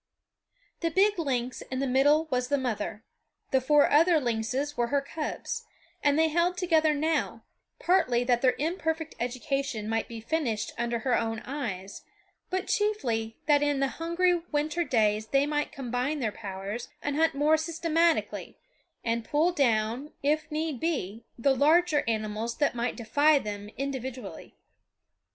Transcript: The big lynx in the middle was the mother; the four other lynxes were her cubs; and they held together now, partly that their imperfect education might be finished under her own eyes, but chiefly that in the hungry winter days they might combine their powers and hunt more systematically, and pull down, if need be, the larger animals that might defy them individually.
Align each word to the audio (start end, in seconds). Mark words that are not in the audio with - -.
The 0.79 0.89
big 0.89 1.19
lynx 1.19 1.61
in 1.61 1.77
the 1.77 1.85
middle 1.85 2.25
was 2.31 2.47
the 2.47 2.57
mother; 2.57 3.03
the 3.51 3.61
four 3.61 3.91
other 3.91 4.19
lynxes 4.19 4.75
were 4.75 4.87
her 4.87 4.99
cubs; 4.99 5.63
and 6.03 6.17
they 6.17 6.27
held 6.29 6.57
together 6.57 6.95
now, 6.95 7.43
partly 7.77 8.23
that 8.23 8.41
their 8.41 8.55
imperfect 8.57 9.13
education 9.19 9.87
might 9.87 10.07
be 10.07 10.19
finished 10.19 10.71
under 10.75 10.97
her 10.97 11.15
own 11.15 11.39
eyes, 11.45 12.01
but 12.49 12.65
chiefly 12.65 13.37
that 13.45 13.61
in 13.61 13.79
the 13.79 13.89
hungry 14.01 14.41
winter 14.51 14.83
days 14.83 15.27
they 15.27 15.45
might 15.45 15.71
combine 15.71 16.19
their 16.19 16.31
powers 16.31 16.87
and 17.03 17.15
hunt 17.15 17.35
more 17.35 17.55
systematically, 17.55 18.57
and 19.03 19.23
pull 19.23 19.51
down, 19.51 20.11
if 20.23 20.49
need 20.49 20.79
be, 20.79 21.25
the 21.37 21.53
larger 21.55 22.03
animals 22.07 22.57
that 22.57 22.73
might 22.73 22.97
defy 22.97 23.37
them 23.37 23.69
individually. 23.77 24.55